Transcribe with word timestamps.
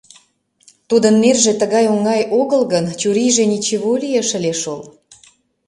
Тудын 0.89 1.15
нерже 1.23 1.53
тыгай 1.61 1.85
оҥай 1.93 2.21
огыл 2.39 2.61
гын, 2.73 2.85
чурийже 2.99 3.43
ничего 3.53 3.91
лиеш 4.01 4.29
ыле 4.37 4.53
шол. 4.61 4.81